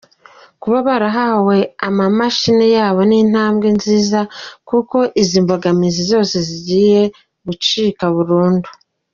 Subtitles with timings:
[0.61, 1.57] Kuba barahawe
[1.87, 4.19] amamashini yabo ni intambwe nziza
[4.69, 7.01] kuko izi mbogamizi zose zigiye
[7.45, 8.67] gucika burundu.